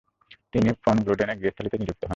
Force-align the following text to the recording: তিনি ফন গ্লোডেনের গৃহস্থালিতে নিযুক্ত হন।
তিনি 0.53 0.69
ফন 0.83 0.97
গ্লোডেনের 1.05 1.39
গৃহস্থালিতে 1.39 1.77
নিযুক্ত 1.77 2.01
হন। 2.03 2.09